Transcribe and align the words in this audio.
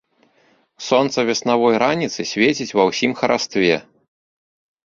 Сонца 0.85 1.25
веснавой 1.29 1.75
раніцы 1.83 2.19
свеціць 2.31 2.69
ва 2.81 2.89
ўсім 2.89 3.11
харастве. 3.21 3.73